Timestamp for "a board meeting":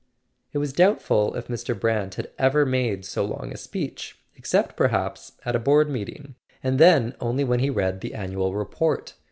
5.55-6.33